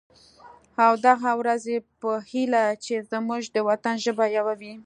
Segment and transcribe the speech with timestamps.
[0.85, 4.73] او د هغه ورځې په هیله چې زمونږ د وطن ژبه یوه وي.